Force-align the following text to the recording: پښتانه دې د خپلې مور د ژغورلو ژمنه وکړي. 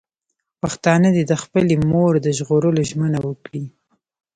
پښتانه 0.61 1.09
دې 1.15 1.23
د 1.27 1.33
خپلې 1.43 1.75
مور 1.89 2.13
د 2.25 2.27
ژغورلو 2.37 2.81
ژمنه 2.89 3.19
وکړي. 3.27 3.63